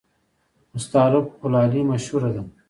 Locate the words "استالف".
0.77-1.25